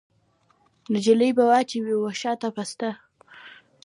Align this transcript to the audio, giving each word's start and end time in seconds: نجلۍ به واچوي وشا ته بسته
نجلۍ 0.93 1.31
به 1.37 1.43
واچوي 1.49 1.93
وشا 1.97 2.33
ته 2.41 2.47
بسته 2.55 2.89